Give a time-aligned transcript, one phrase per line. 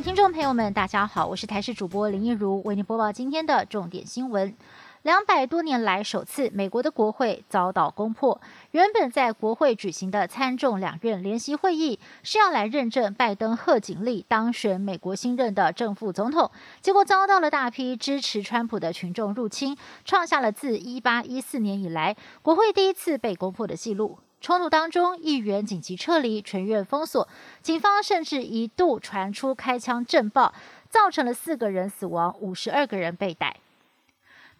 [0.00, 4.54] 听众朋友们，大家好，我是台视主播林一如，为您播报今天的重点新闻。
[5.02, 8.40] 两百多年来首次，美国的国会遭到攻破。
[8.70, 16.48] 原本在国会举行的参众两院联席会议是要来认证拜登贺锦丽当选美国新任的正副总统，
[16.80, 24.20] 结果遭到了大批支持川普的群众入侵，创下了自一八一四年以来国会第一次被攻破的记录。
[24.40, 27.28] 冲突当中，议员紧急撤离，全院封锁，
[27.60, 30.54] 警方甚至一度传出开枪震爆，
[30.88, 33.56] 造成了四个人死亡，五十二个人被逮。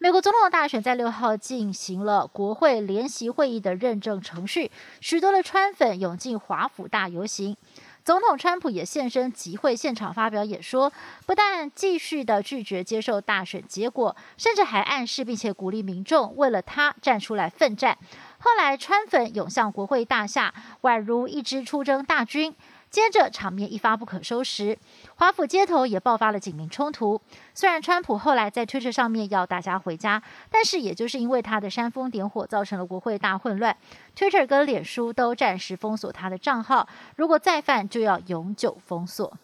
[0.00, 7.56] 美国总统大选在六号进行了国会联席会议的认证程序，许多的川粉涌进华府大游行。
[8.04, 10.90] 总统川普也现身集会现场发表演说，
[11.26, 17.98] 不但继续的拒绝接受大选结果，甚至还暗示并且鼓励民众为了他站出来奋战。
[18.38, 22.54] 后来川粉涌向国会大厦，宛如一支出征大军。
[22.90, 24.78] 接着，场面一发不可收拾，
[25.16, 27.20] 华府街头也爆发了警民冲突。
[27.52, 33.76] 虽然川普后来在推特上面要大家回家，但是也就是因为他的煽风点火，造成了国会大混乱。
[34.16, 39.36] Twitter 跟脸书都暂时封锁他的账号，如果再犯，就要永久封锁。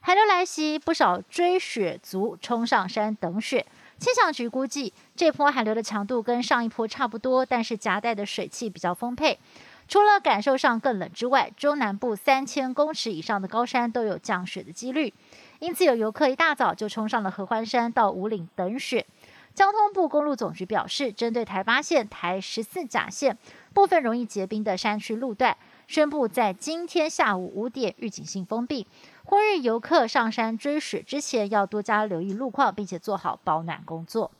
[0.00, 3.64] 寒流来袭，不少追雪族冲上山等雪。
[3.96, 9.38] 气象局估计，这波寒流的强度跟上一波差不多，但是夹带的水汽比较丰沛。
[9.86, 15.12] 除了感受上更冷之外，中南部三千公尺以上的高山都有降雪的几率，
[15.58, 19.06] 因此有游客一大早就冲上了合欢山到五岭等雪。
[19.54, 23.38] 交通部公路总局表示，针对台八线、台十四甲线
[23.72, 28.88] 部分容易结冰的山区路段，宣布在今天下午五点预警性封闭，
[29.22, 34.32] 呼吁游客上山追雪之前要多加留意路况，并且做好保暖工作。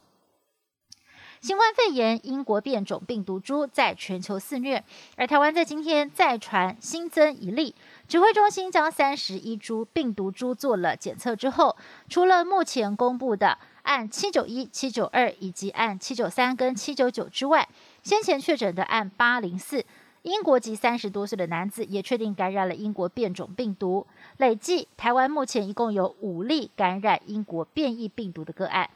[1.44, 4.82] 新冠肺炎英国变种病毒株在全球肆虐，
[5.14, 7.74] 而台湾在今天再传新增一例。
[8.08, 11.76] 指挥中心将三十一株病毒株做了检测之后，
[12.08, 17.68] 除了目前公布的按七九一、七九二以及按七九三跟七九九之外，
[18.02, 19.84] 先前确诊的按八零四
[20.22, 24.06] 英国籍三十多岁的男子也确定感染了英国变种病毒。
[24.38, 28.88] 累计台湾目前一共有五例感染英国变异病毒的个案。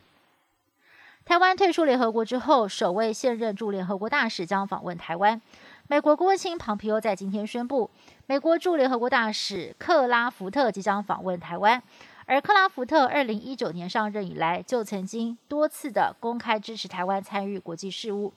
[1.28, 5.38] 台湾退出联合国之后，首位现任驻联合国大使将访问台湾。
[5.86, 7.90] 美国国务卿庞皮欧在今天宣布，
[8.24, 11.82] 美国驻联合国大使克拉福特即将访问台湾。
[12.24, 18.32] 而克拉福特二零一九年上任以来，就曾经多次的公开支持台湾参与国际事务。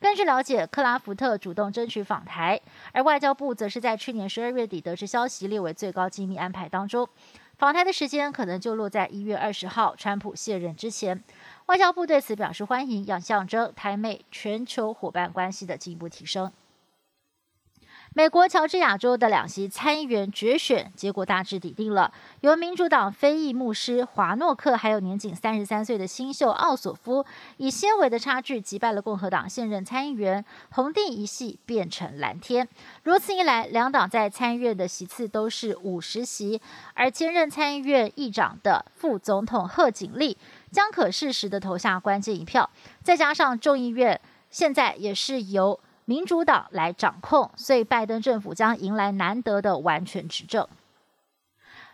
[0.00, 2.58] 根据了解，克拉福特主动争取访台，
[2.92, 7.06] 而外交部则是在去年十二月底得知消息，列为最高机密安排当中。
[7.62, 11.22] 访台的时间可能就落在一月二十号，川普卸任之前。
[11.66, 16.50] 外交部对此表示欢迎，要象征台美全球伙伴关系的进一步提升。
[18.14, 27.24] 美国乔治亚州的两席参议员决选结果大致底定了，由民主党非裔牧师华诺克，还有年仅三十三岁的新秀奥索夫，
[27.56, 32.68] 以纤维的差距击败了共和党现任参议员，红地一系变成蓝天。
[33.04, 36.60] 如此一来，两党在参议院的席次都是五十席，
[36.92, 40.36] 而兼任参议院议长的副总统贺锦丽
[40.70, 42.68] 将可适时的投下关键一票。
[43.02, 44.20] 再加上众议院
[44.50, 45.80] 现在也是由。
[46.04, 50.66] 民主党来掌控，所以拜登政府将迎来难得的完全执政。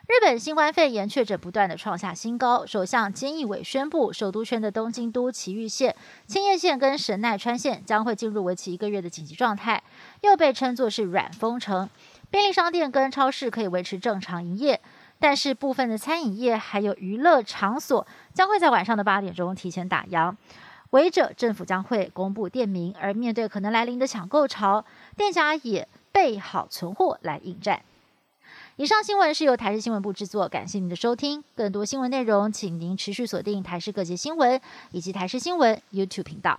[0.06, 5.94] 日本新冠肺炎确诊不断的创下新高，首相菅义伟宣布，首都圈的东京都埼玉县、
[6.26, 9.82] 千叶县跟神奈川县将会进入为期一个月的紧急状态，
[10.22, 11.90] 又被称作是软封城。
[12.30, 14.80] 便利商店跟超市可以维持正常营业，
[15.18, 20.34] 但是部分的餐饮业还有娱乐场所将会在晚上的八点钟提前打烊。
[20.90, 22.94] 违者，政府将会公布店名。
[23.00, 24.84] 而面对可能来临的抢购潮，
[25.16, 27.82] 店家也备好存货来应战。
[28.76, 31.42] 以上新闻是由台视新闻部制作，感谢您的收听。
[31.54, 34.60] 更多新闻内容，请您持续锁定台视各界新闻
[34.92, 36.58] 以及台视新闻 YouTube 频道。